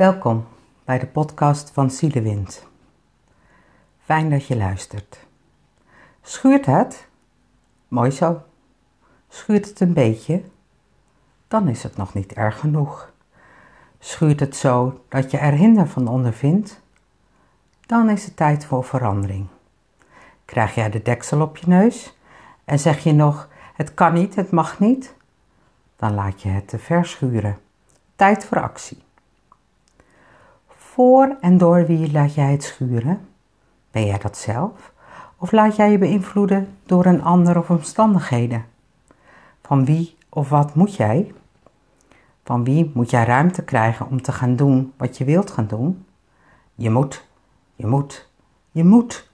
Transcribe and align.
Welkom 0.00 0.46
bij 0.84 0.98
de 0.98 1.06
podcast 1.06 1.70
van 1.70 1.90
Zielewind. 1.90 2.66
Fijn 3.98 4.30
dat 4.30 4.46
je 4.46 4.56
luistert. 4.56 5.26
Schuurt 6.22 6.66
het? 6.66 7.08
Mooi 7.88 8.10
zo. 8.10 8.42
Schuurt 9.28 9.68
het 9.68 9.80
een 9.80 9.92
beetje? 9.92 10.42
Dan 11.48 11.68
is 11.68 11.82
het 11.82 11.96
nog 11.96 12.14
niet 12.14 12.32
erg 12.32 12.58
genoeg. 12.58 13.12
Schuurt 13.98 14.40
het 14.40 14.56
zo 14.56 15.04
dat 15.08 15.30
je 15.30 15.38
er 15.38 15.52
hinder 15.52 15.88
van 15.88 16.08
ondervindt? 16.08 16.80
Dan 17.86 18.10
is 18.10 18.24
het 18.24 18.36
tijd 18.36 18.64
voor 18.64 18.84
verandering. 18.84 19.46
Krijg 20.44 20.74
jij 20.74 20.90
de 20.90 21.02
deksel 21.02 21.40
op 21.40 21.56
je 21.56 21.66
neus 21.66 22.16
en 22.64 22.78
zeg 22.78 23.04
je 23.04 23.12
nog: 23.12 23.48
het 23.74 23.94
kan 23.94 24.12
niet, 24.12 24.34
het 24.34 24.50
mag 24.50 24.78
niet? 24.78 25.14
Dan 25.96 26.14
laat 26.14 26.42
je 26.42 26.48
het 26.48 26.68
te 26.68 26.78
verschuren. 26.78 27.58
Tijd 28.16 28.44
voor 28.44 28.62
actie. 28.62 29.08
Voor 31.00 31.36
en 31.40 31.58
door 31.58 31.86
wie 31.86 32.12
laat 32.12 32.34
jij 32.34 32.52
het 32.52 32.62
schuren? 32.62 33.28
Ben 33.90 34.06
jij 34.06 34.18
dat 34.18 34.36
zelf? 34.36 34.92
Of 35.36 35.52
laat 35.52 35.76
jij 35.76 35.90
je 35.90 35.98
beïnvloeden 35.98 36.76
door 36.86 37.04
een 37.06 37.22
ander 37.22 37.58
of 37.58 37.70
omstandigheden? 37.70 38.64
Van 39.62 39.84
wie 39.84 40.16
of 40.28 40.48
wat 40.48 40.74
moet 40.74 40.94
jij? 40.96 41.34
Van 42.44 42.64
wie 42.64 42.90
moet 42.94 43.10
jij 43.10 43.24
ruimte 43.24 43.64
krijgen 43.64 44.06
om 44.08 44.22
te 44.22 44.32
gaan 44.32 44.56
doen 44.56 44.92
wat 44.96 45.18
je 45.18 45.24
wilt 45.24 45.50
gaan 45.50 45.66
doen? 45.66 46.06
Je 46.74 46.90
moet, 46.90 47.26
je 47.74 47.86
moet, 47.86 48.28
je 48.70 48.84
moet. 48.84 49.30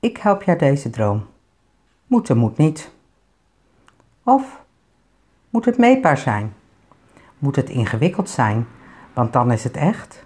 Ik 0.00 0.16
help 0.16 0.42
jou 0.42 0.58
deze 0.58 0.90
droom. 0.90 1.26
Moeten 2.06 2.36
moet 2.36 2.56
niet. 2.56 2.90
Of 4.22 4.62
moet 5.50 5.64
het 5.64 5.78
meetbaar 5.78 6.18
zijn? 6.18 6.54
Moet 7.38 7.56
het 7.56 7.70
ingewikkeld 7.70 8.28
zijn, 8.28 8.66
want 9.14 9.32
dan 9.32 9.52
is 9.52 9.64
het 9.64 9.76
echt? 9.76 10.24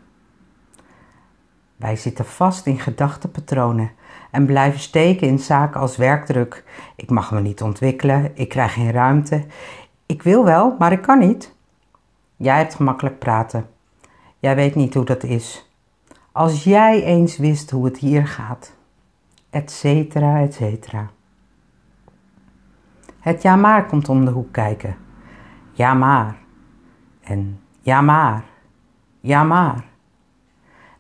Wij 1.76 1.96
zitten 1.96 2.24
vast 2.24 2.66
in 2.66 2.78
gedachtepatronen 2.78 3.90
en 4.30 4.46
blijven 4.46 4.80
steken 4.80 5.26
in 5.26 5.38
zaken 5.38 5.80
als 5.80 5.96
werkdruk. 5.96 6.64
Ik 6.96 7.10
mag 7.10 7.30
me 7.30 7.40
niet 7.40 7.62
ontwikkelen, 7.62 8.30
ik 8.34 8.48
krijg 8.48 8.72
geen 8.72 8.90
ruimte. 8.90 9.46
Ik 10.06 10.22
wil 10.22 10.44
wel, 10.44 10.76
maar 10.78 10.92
ik 10.92 11.02
kan 11.02 11.18
niet. 11.18 11.54
Jij 12.36 12.56
hebt 12.56 12.74
gemakkelijk 12.74 13.18
praten. 13.18 13.68
Jij 14.38 14.54
weet 14.54 14.74
niet 14.74 14.94
hoe 14.94 15.04
dat 15.04 15.22
is. 15.22 15.70
Als 16.32 16.64
jij 16.64 17.02
eens 17.02 17.36
wist 17.36 17.70
hoe 17.70 17.84
het 17.84 17.98
hier 17.98 18.26
gaat, 18.26 18.72
et 19.50 19.70
cetera, 19.70 20.40
et 20.40 20.54
cetera. 20.54 21.10
Het 23.20 23.42
ja 23.42 23.56
maar 23.56 23.86
komt 23.86 24.08
om 24.08 24.24
de 24.24 24.30
hoek 24.30 24.52
kijken. 24.52 24.96
Ja 25.72 25.94
maar. 25.94 26.36
En 27.20 27.60
ja 27.80 28.00
maar. 28.00 28.44
Ja 29.26 29.42
maar. 29.42 29.84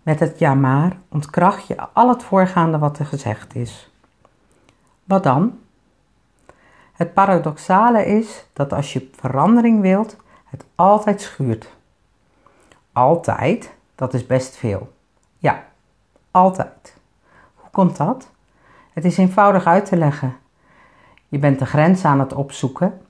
Met 0.02 0.20
het 0.20 0.38
ja 0.38 0.54
maar 0.54 0.96
ontkracht 1.08 1.66
je 1.66 1.76
al 1.92 2.08
het 2.08 2.22
voorgaande 2.22 2.78
wat 2.78 2.98
er 2.98 3.06
gezegd 3.06 3.54
is. 3.54 3.90
Wat 5.04 5.22
dan? 5.22 5.58
Het 6.92 7.14
paradoxale 7.14 8.06
is 8.06 8.46
dat 8.52 8.72
als 8.72 8.92
je 8.92 9.10
verandering 9.16 9.80
wilt, 9.80 10.16
het 10.44 10.64
altijd 10.74 11.20
schuurt. 11.20 11.74
Altijd, 12.92 13.74
dat 13.94 14.14
is 14.14 14.26
best 14.26 14.56
veel. 14.56 14.92
Ja, 15.38 15.64
altijd. 16.30 16.96
Hoe 17.54 17.70
komt 17.70 17.96
dat? 17.96 18.30
Het 18.92 19.04
is 19.04 19.16
eenvoudig 19.16 19.64
uit 19.64 19.84
te 19.84 19.96
leggen. 19.96 20.36
Je 21.28 21.38
bent 21.38 21.58
de 21.58 21.66
grens 21.66 22.04
aan 22.04 22.20
het 22.20 22.32
opzoeken 22.32 23.00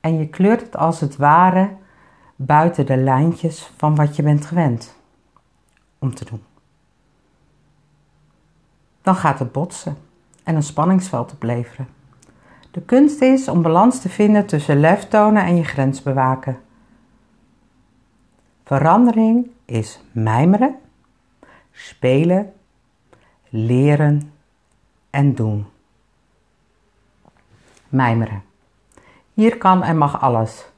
en 0.00 0.18
je 0.18 0.28
kleurt 0.28 0.60
het 0.60 0.76
als 0.76 1.00
het 1.00 1.16
ware 1.16 1.70
buiten 2.46 2.86
de 2.86 2.96
lijntjes 2.96 3.70
van 3.76 3.94
wat 3.94 4.16
je 4.16 4.22
bent 4.22 4.46
gewend 4.46 4.94
om 5.98 6.14
te 6.14 6.24
doen. 6.24 6.42
Dan 9.02 9.14
gaat 9.14 9.38
het 9.38 9.52
botsen 9.52 9.96
en 10.44 10.54
een 10.54 10.62
spanningsveld 10.62 11.32
opleveren. 11.32 11.88
De 12.70 12.80
kunst 12.80 13.20
is 13.20 13.48
om 13.48 13.62
balans 13.62 14.00
te 14.00 14.08
vinden 14.08 14.46
tussen 14.46 14.80
lef 14.80 15.08
tonen 15.08 15.44
en 15.44 15.56
je 15.56 15.64
grens 15.64 16.02
bewaken. 16.02 16.60
Verandering 18.64 19.50
is 19.64 20.00
mijmeren, 20.12 20.76
spelen, 21.70 22.52
leren 23.48 24.32
en 25.10 25.34
doen. 25.34 25.66
Mijmeren. 27.88 28.42
Hier 29.34 29.58
kan 29.58 29.82
en 29.82 29.98
mag 29.98 30.20
alles. 30.20 30.71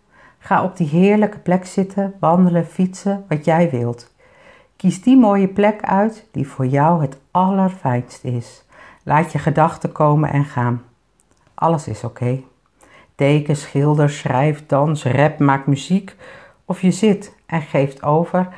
Ga 0.44 0.62
op 0.62 0.76
die 0.76 0.88
heerlijke 0.88 1.38
plek 1.38 1.66
zitten, 1.66 2.14
wandelen, 2.20 2.66
fietsen, 2.66 3.24
wat 3.28 3.44
jij 3.44 3.70
wilt. 3.70 4.12
Kies 4.76 5.02
die 5.02 5.16
mooie 5.16 5.48
plek 5.48 5.82
uit 5.82 6.26
die 6.32 6.48
voor 6.48 6.66
jou 6.66 7.02
het 7.02 7.18
allerfijnst 7.30 8.24
is. 8.24 8.64
Laat 9.02 9.32
je 9.32 9.38
gedachten 9.38 9.92
komen 9.92 10.30
en 10.30 10.44
gaan. 10.44 10.82
Alles 11.54 11.88
is 11.88 12.04
oké. 12.04 12.40
Teken, 13.14 13.56
schilder, 13.56 14.10
schrijf, 14.10 14.66
dans, 14.66 15.04
rap, 15.04 15.38
maak 15.38 15.66
muziek 15.66 16.16
of 16.64 16.80
je 16.80 16.90
zit 16.90 17.36
en 17.46 17.62
geeft 17.62 18.02
over 18.02 18.48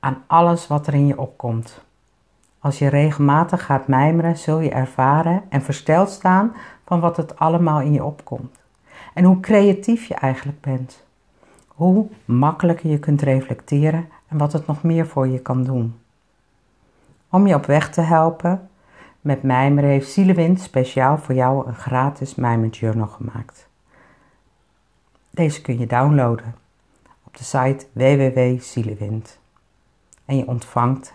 aan 0.00 0.22
alles 0.26 0.66
wat 0.66 0.86
er 0.86 0.94
in 0.94 1.06
je 1.06 1.18
opkomt. 1.18 1.80
Als 2.58 2.78
je 2.78 2.88
regelmatig 2.88 3.64
gaat 3.64 3.88
mijmeren, 3.88 4.36
zul 4.36 4.60
je 4.60 4.70
ervaren 4.70 5.42
en 5.48 5.62
versteld 5.62 6.10
staan 6.10 6.54
van 6.84 7.00
wat 7.00 7.16
het 7.16 7.38
allemaal 7.38 7.80
in 7.80 7.92
je 7.92 8.04
opkomt. 8.04 8.56
En 9.16 9.24
hoe 9.24 9.40
creatief 9.40 10.06
je 10.06 10.14
eigenlijk 10.14 10.60
bent. 10.60 11.04
Hoe 11.66 12.08
makkelijker 12.24 12.90
je 12.90 12.98
kunt 12.98 13.22
reflecteren 13.22 14.08
en 14.28 14.38
wat 14.38 14.52
het 14.52 14.66
nog 14.66 14.82
meer 14.82 15.06
voor 15.06 15.28
je 15.28 15.38
kan 15.38 15.64
doen. 15.64 15.98
Om 17.30 17.46
je 17.46 17.54
op 17.54 17.66
weg 17.66 17.90
te 17.90 18.00
helpen, 18.00 18.68
met 19.20 19.42
mijmeren 19.42 19.90
heeft 19.90 20.10
Zielewind 20.10 20.60
speciaal 20.60 21.18
voor 21.18 21.34
jou 21.34 21.66
een 21.66 21.74
gratis 21.74 22.34
mijmerjournal 22.34 23.06
gemaakt. 23.06 23.68
Deze 25.30 25.60
kun 25.60 25.78
je 25.78 25.86
downloaden 25.86 26.54
op 27.24 27.36
de 27.36 27.44
site 27.44 27.86
www.zielewind. 27.92 29.38
En 30.24 30.36
je 30.36 30.46
ontvangt 30.46 31.12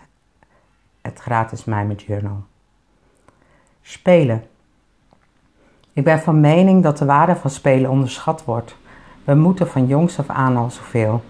het 1.00 1.18
gratis 1.18 1.64
mijmerjournal. 1.64 2.42
Spelen. 3.82 4.46
Ik 5.94 6.04
ben 6.04 6.18
van 6.18 6.40
mening 6.40 6.82
dat 6.82 6.98
de 6.98 7.04
waarde 7.04 7.36
van 7.36 7.50
spelen 7.50 7.90
onderschat 7.90 8.44
wordt. 8.44 8.76
We 9.24 9.34
moeten 9.34 9.68
van 9.68 9.86
jongs 9.86 10.18
af 10.18 10.28
aan 10.28 10.56
al 10.56 10.70
zoveel. 10.70 11.22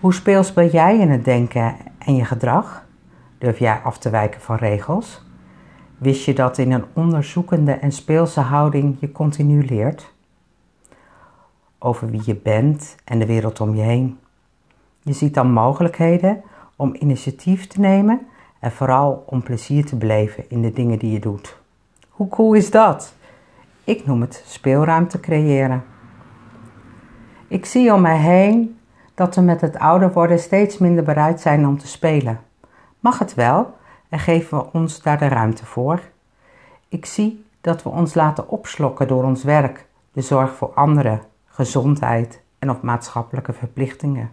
Hoe 0.00 0.14
speels 0.14 0.52
ben 0.52 0.68
jij 0.68 0.98
in 0.98 1.10
het 1.10 1.24
denken 1.24 1.76
en 1.98 2.14
je 2.14 2.24
gedrag? 2.24 2.84
Durf 3.38 3.58
jij 3.58 3.80
af 3.84 3.98
te 3.98 4.10
wijken 4.10 4.40
van 4.40 4.56
regels? 4.56 5.22
Wist 5.98 6.24
je 6.24 6.34
dat 6.34 6.58
in 6.58 6.72
een 6.72 6.84
onderzoekende 6.92 7.72
en 7.72 7.92
speelse 7.92 8.40
houding 8.40 8.96
je 9.00 9.12
continu 9.12 9.64
leert? 9.66 10.12
Over 11.78 12.10
wie 12.10 12.22
je 12.24 12.34
bent 12.34 12.96
en 13.04 13.18
de 13.18 13.26
wereld 13.26 13.60
om 13.60 13.74
je 13.74 13.82
heen. 13.82 14.18
Je 15.02 15.12
ziet 15.12 15.34
dan 15.34 15.52
mogelijkheden 15.52 16.42
om 16.76 16.96
initiatief 16.98 17.66
te 17.66 17.80
nemen 17.80 18.26
en 18.58 18.72
vooral 18.72 19.24
om 19.26 19.42
plezier 19.42 19.84
te 19.84 19.96
beleven 19.96 20.50
in 20.50 20.62
de 20.62 20.72
dingen 20.72 20.98
die 20.98 21.12
je 21.12 21.20
doet. 21.20 21.56
Hoe 22.08 22.28
cool 22.28 22.52
is 22.52 22.70
dat? 22.70 23.14
Ik 23.84 24.06
noem 24.06 24.20
het 24.20 24.42
speelruimte 24.46 25.20
creëren. 25.20 25.84
Ik 27.48 27.64
zie 27.64 27.92
om 27.92 28.00
mij 28.00 28.18
heen 28.18 28.78
dat 29.14 29.34
we 29.34 29.40
met 29.40 29.60
het 29.60 29.78
ouder 29.78 30.12
worden 30.12 30.38
steeds 30.38 30.78
minder 30.78 31.04
bereid 31.04 31.40
zijn 31.40 31.66
om 31.66 31.78
te 31.78 31.86
spelen. 31.86 32.40
Mag 33.00 33.18
het 33.18 33.34
wel 33.34 33.74
en 34.08 34.18
geven 34.18 34.58
we 34.58 34.72
ons 34.72 35.02
daar 35.02 35.18
de 35.18 35.28
ruimte 35.28 35.66
voor? 35.66 36.00
Ik 36.88 37.06
zie 37.06 37.44
dat 37.60 37.82
we 37.82 37.88
ons 37.88 38.14
laten 38.14 38.48
opslokken 38.48 39.08
door 39.08 39.24
ons 39.24 39.44
werk, 39.44 39.86
de 40.12 40.20
zorg 40.20 40.54
voor 40.54 40.72
anderen, 40.74 41.20
gezondheid 41.46 42.42
en 42.58 42.70
of 42.70 42.80
maatschappelijke 42.80 43.52
verplichtingen. 43.52 44.30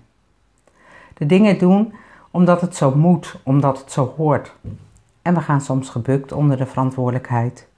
De 1.13 1.25
dingen 1.25 1.57
doen 1.57 1.93
omdat 2.31 2.61
het 2.61 2.75
zo 2.75 2.95
moet, 2.95 3.39
omdat 3.43 3.79
het 3.79 3.91
zo 3.91 4.13
hoort. 4.17 4.55
En 5.21 5.33
we 5.33 5.41
gaan 5.41 5.61
soms 5.61 5.89
gebukt 5.89 6.31
onder 6.31 6.57
de 6.57 6.65
verantwoordelijkheid. 6.65 7.68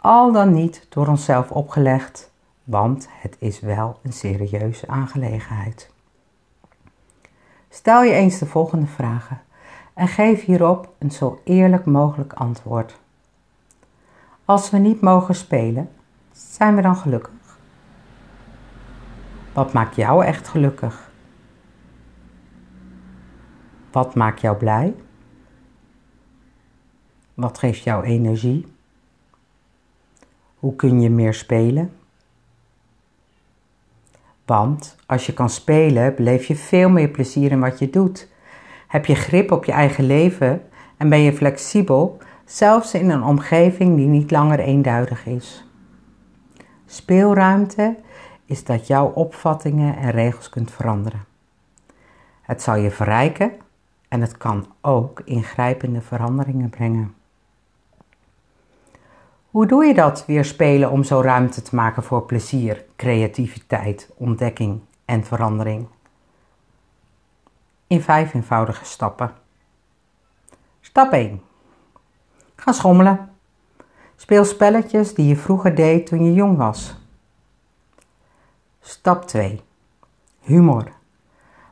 Al 0.00 0.32
dan 0.32 0.52
niet 0.52 0.86
door 0.88 1.06
onszelf 1.06 1.50
opgelegd, 1.50 2.30
want 2.64 3.08
het 3.10 3.36
is 3.38 3.60
wel 3.60 3.98
een 4.02 4.12
serieuze 4.12 4.88
aangelegenheid. 4.88 5.90
Stel 7.68 8.02
je 8.02 8.12
eens 8.12 8.38
de 8.38 8.46
volgende 8.46 8.86
vragen 8.86 9.40
en 9.94 10.08
geef 10.08 10.44
hierop 10.44 10.94
een 10.98 11.10
zo 11.10 11.40
eerlijk 11.44 11.84
mogelijk 11.84 12.32
antwoord. 12.32 12.98
Als 14.44 14.70
we 14.70 14.78
niet 14.78 15.00
mogen 15.00 15.34
spelen, 15.34 15.90
zijn 16.32 16.76
we 16.76 16.82
dan 16.82 16.96
gelukkig? 16.96 17.58
Wat 19.52 19.72
maakt 19.72 19.96
jou 19.96 20.24
echt 20.24 20.48
gelukkig? 20.48 21.10
Wat 23.92 24.14
maakt 24.14 24.40
jou 24.40 24.56
blij? 24.56 24.94
Wat 27.34 27.58
geeft 27.58 27.82
jou 27.82 28.04
energie? 28.04 28.77
Hoe 30.58 30.76
kun 30.76 31.00
je 31.00 31.10
meer 31.10 31.34
spelen? 31.34 31.92
Want 34.44 34.96
als 35.06 35.26
je 35.26 35.34
kan 35.34 35.50
spelen, 35.50 36.14
beleef 36.14 36.44
je 36.44 36.56
veel 36.56 36.88
meer 36.88 37.08
plezier 37.08 37.50
in 37.50 37.60
wat 37.60 37.78
je 37.78 37.90
doet. 37.90 38.28
Heb 38.86 39.06
je 39.06 39.14
grip 39.14 39.50
op 39.52 39.64
je 39.64 39.72
eigen 39.72 40.06
leven 40.06 40.62
en 40.96 41.08
ben 41.08 41.20
je 41.20 41.32
flexibel, 41.32 42.18
zelfs 42.44 42.94
in 42.94 43.10
een 43.10 43.22
omgeving 43.22 43.96
die 43.96 44.06
niet 44.06 44.30
langer 44.30 44.58
eenduidig 44.58 45.26
is. 45.26 45.64
Speelruimte 46.86 47.96
is 48.44 48.64
dat 48.64 48.86
jouw 48.86 49.06
opvattingen 49.06 49.96
en 49.96 50.10
regels 50.10 50.48
kunt 50.48 50.70
veranderen. 50.70 51.24
Het 52.42 52.62
zal 52.62 52.76
je 52.76 52.90
verrijken 52.90 53.52
en 54.08 54.20
het 54.20 54.36
kan 54.36 54.66
ook 54.80 55.20
ingrijpende 55.24 56.00
veranderingen 56.00 56.70
brengen. 56.70 57.14
Hoe 59.48 59.66
doe 59.66 59.84
je 59.84 59.94
dat 59.94 60.26
weer 60.26 60.44
spelen 60.44 60.90
om 60.90 61.04
zo 61.04 61.20
ruimte 61.20 61.62
te 61.62 61.74
maken 61.74 62.02
voor 62.02 62.22
plezier, 62.22 62.84
creativiteit, 62.96 64.10
ontdekking 64.16 64.80
en 65.04 65.24
verandering? 65.24 65.86
In 67.86 68.00
vijf 68.00 68.34
eenvoudige 68.34 68.84
stappen. 68.84 69.32
Stap 70.80 71.12
1. 71.12 71.42
Ga 72.56 72.72
schommelen. 72.72 73.30
Speel 74.16 74.44
spelletjes 74.44 75.14
die 75.14 75.26
je 75.26 75.36
vroeger 75.36 75.74
deed 75.74 76.06
toen 76.06 76.24
je 76.24 76.32
jong 76.32 76.56
was. 76.56 76.96
Stap 78.80 79.26
2. 79.26 79.60
Humor. 80.40 80.92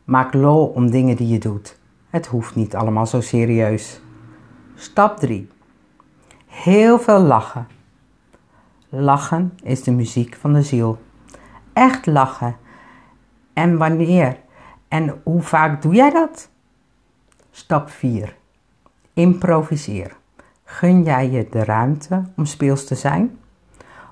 Maak 0.05 0.35
lol 0.35 0.67
om 0.67 0.91
dingen 0.91 1.17
die 1.17 1.29
je 1.29 1.39
doet. 1.39 1.79
Het 2.11 2.27
hoeft 2.27 2.55
niet 2.55 2.75
allemaal 2.75 3.07
zo 3.07 3.21
serieus. 3.21 4.01
Stap 4.75 5.19
3. 5.19 5.55
Heel 6.63 6.99
veel 6.99 7.21
lachen. 7.21 7.69
Lachen 8.89 9.59
is 9.63 9.83
de 9.83 9.91
muziek 9.91 10.37
van 10.37 10.53
de 10.53 10.63
ziel. 10.63 10.99
Echt 11.73 12.07
lachen. 12.07 12.57
En 13.53 13.77
wanneer? 13.77 14.39
En 14.89 15.21
hoe 15.23 15.43
vaak 15.43 15.83
doe 15.83 15.95
jij 15.95 16.11
dat? 16.11 16.51
Stap 17.51 17.91
4. 17.91 18.37
Improviseer. 19.13 20.17
Gun 20.65 21.03
jij 21.03 21.31
je 21.31 21.49
de 21.51 21.65
ruimte 21.65 22.25
om 22.37 22.45
speels 22.45 22.85
te 22.85 22.95
zijn? 22.95 23.39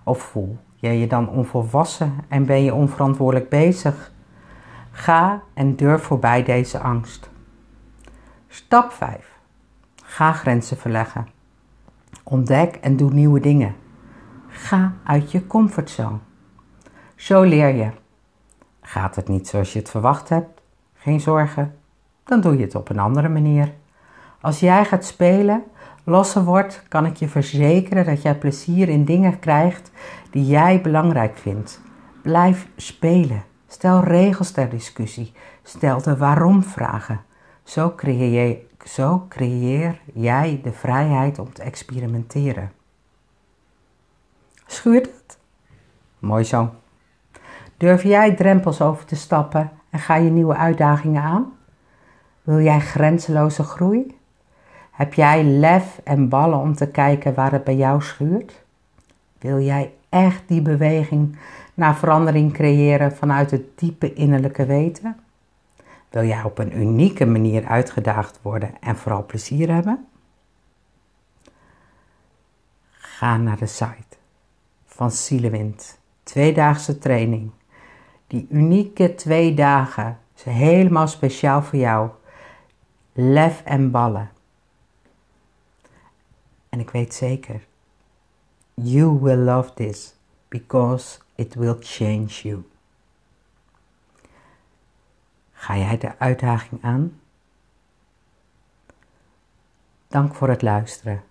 Of 0.02 0.22
voel 0.22 0.56
jij 0.74 0.98
je 0.98 1.06
dan 1.06 1.28
onvolwassen 1.28 2.14
en 2.28 2.46
ben 2.46 2.62
je 2.62 2.74
onverantwoordelijk 2.74 3.48
bezig? 3.48 4.12
Ga 4.90 5.42
en 5.54 5.76
durf 5.76 6.02
voorbij 6.02 6.42
deze 6.42 6.78
angst. 6.78 7.30
Stap 8.48 8.92
5. 8.92 9.38
Ga 10.02 10.32
grenzen 10.32 10.76
verleggen. 10.76 11.33
Ontdek 12.24 12.74
en 12.74 12.96
doe 12.96 13.12
nieuwe 13.12 13.40
dingen. 13.40 13.74
Ga 14.48 14.92
uit 15.04 15.30
je 15.30 15.46
comfortzone. 15.46 16.18
Zo 17.16 17.42
leer 17.42 17.74
je. 17.74 17.90
Gaat 18.80 19.16
het 19.16 19.28
niet 19.28 19.48
zoals 19.48 19.72
je 19.72 19.78
het 19.78 19.90
verwacht 19.90 20.28
hebt? 20.28 20.60
Geen 20.94 21.20
zorgen. 21.20 21.74
Dan 22.24 22.40
doe 22.40 22.56
je 22.56 22.64
het 22.64 22.74
op 22.74 22.88
een 22.88 22.98
andere 22.98 23.28
manier. 23.28 23.72
Als 24.40 24.60
jij 24.60 24.84
gaat 24.84 25.04
spelen, 25.04 25.62
losser 26.04 26.44
wordt, 26.44 26.82
kan 26.88 27.06
ik 27.06 27.16
je 27.16 27.28
verzekeren 27.28 28.04
dat 28.04 28.22
jij 28.22 28.38
plezier 28.38 28.88
in 28.88 29.04
dingen 29.04 29.38
krijgt 29.38 29.90
die 30.30 30.46
jij 30.46 30.80
belangrijk 30.80 31.36
vindt. 31.36 31.80
Blijf 32.22 32.68
spelen. 32.76 33.42
Stel 33.66 34.00
regels 34.00 34.50
ter 34.50 34.68
discussie. 34.68 35.32
Stel 35.62 36.02
de 36.02 36.16
waarom-vragen. 36.16 37.20
Zo 37.64 37.92
creëer, 37.96 38.58
zo 38.84 39.26
creëer 39.28 40.00
jij 40.14 40.60
de 40.62 40.72
vrijheid 40.72 41.38
om 41.38 41.52
te 41.52 41.62
experimenteren. 41.62 42.72
Schuurt 44.66 45.06
het? 45.06 45.38
Mooi 46.18 46.44
zo. 46.44 46.70
Durf 47.76 48.02
jij 48.02 48.34
drempels 48.34 48.80
over 48.80 49.04
te 49.04 49.16
stappen 49.16 49.70
en 49.90 49.98
ga 49.98 50.16
je 50.16 50.30
nieuwe 50.30 50.56
uitdagingen 50.56 51.22
aan? 51.22 51.52
Wil 52.42 52.60
jij 52.60 52.80
grenzeloze 52.80 53.62
groei? 53.62 54.18
Heb 54.90 55.14
jij 55.14 55.44
lef 55.44 56.00
en 56.04 56.28
ballen 56.28 56.58
om 56.58 56.74
te 56.74 56.88
kijken 56.88 57.34
waar 57.34 57.52
het 57.52 57.64
bij 57.64 57.76
jou 57.76 58.02
schuurt? 58.02 58.64
Wil 59.38 59.60
jij 59.60 59.92
echt 60.08 60.42
die 60.46 60.62
beweging 60.62 61.36
naar 61.74 61.96
verandering 61.96 62.52
creëren 62.52 63.16
vanuit 63.16 63.50
het 63.50 63.78
diepe 63.78 64.12
innerlijke 64.12 64.66
weten? 64.66 65.16
Wil 66.14 66.24
jij 66.24 66.42
op 66.42 66.58
een 66.58 66.78
unieke 66.78 67.26
manier 67.26 67.66
uitgedaagd 67.66 68.38
worden 68.42 68.80
en 68.80 68.96
vooral 68.96 69.26
plezier 69.26 69.72
hebben? 69.72 70.08
Ga 72.90 73.36
naar 73.36 73.58
de 73.58 73.66
site 73.66 74.16
van 74.86 75.10
Zielewind. 75.10 75.98
Tweedaagse 76.22 76.98
training. 76.98 77.50
Die 78.26 78.46
unieke 78.50 79.14
twee 79.14 79.54
dagen 79.54 80.18
is 80.36 80.42
helemaal 80.42 81.08
speciaal 81.08 81.62
voor 81.62 81.78
jou. 81.78 82.10
Lef 83.12 83.62
en 83.64 83.90
ballen. 83.90 84.30
En 86.68 86.80
ik 86.80 86.90
weet 86.90 87.14
zeker, 87.14 87.66
you 88.74 89.18
will 89.20 89.38
love 89.38 89.74
this 89.74 90.14
because 90.48 91.18
it 91.34 91.54
will 91.54 91.76
change 91.80 92.26
you. 92.26 92.64
Ga 95.64 95.76
jij 95.76 95.98
de 95.98 96.18
uitdaging 96.18 96.82
aan? 96.82 97.20
Dank 100.08 100.34
voor 100.34 100.48
het 100.48 100.62
luisteren. 100.62 101.22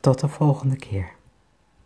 Tot 0.00 0.20
de 0.20 0.28
volgende 0.28 0.76
keer. 0.76 1.12